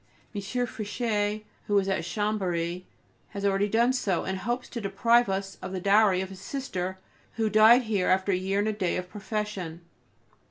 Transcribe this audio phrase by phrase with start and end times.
[0.33, 0.41] M.
[0.41, 2.87] Fichet, who is at Chambery,
[3.33, 6.97] has already done so, and hopes to deprive us of the dowry of his sister,
[7.33, 9.81] who died here after a year and a day of profession.